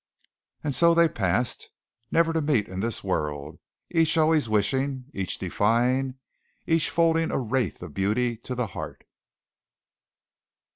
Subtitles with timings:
[0.63, 1.69] And so they passed,
[2.09, 3.59] never to meet in this world
[3.91, 6.15] each always wishing, each defying,
[6.65, 9.03] each folding a wraith of beauty to the heart.